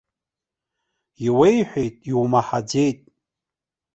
Иуеиҳәеит, 1.25 1.95
иумаҳаӡеит. 2.09 2.99